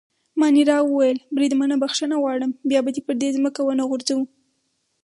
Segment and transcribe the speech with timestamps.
[0.39, 4.23] مانیرا وویل: بریدمنه بخښنه غواړم، بیا به دي پر مځکه ونه غورځوو.